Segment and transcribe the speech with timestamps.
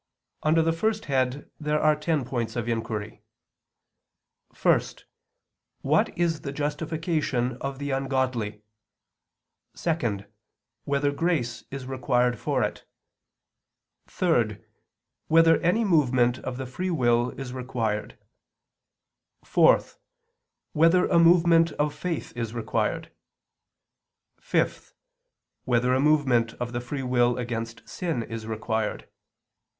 [0.41, 3.21] Under the first head there are ten points of inquiry:
[4.59, 4.81] (1)
[5.81, 8.63] What is the justification of the ungodly?
[9.77, 10.21] (2)
[10.85, 12.83] Whether grace is required for it?
[14.07, 14.57] (3)
[15.27, 18.17] Whether any movement of the free will is required?
[19.43, 19.83] (4)
[20.73, 23.11] Whether a movement of faith is required?
[24.39, 24.95] (5)
[25.65, 29.07] Whether a movement of the free will against sin is required?